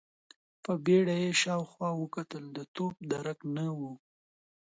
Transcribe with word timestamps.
په 0.63 0.71
بيړه 0.85 1.15
يې 1.23 1.31
شاوخوا 1.41 1.89
وکتل، 2.01 2.43
د 2.57 2.59
توپ 2.75 2.95
درک 3.11 3.39
نه 3.55 3.65
و. 3.77 3.79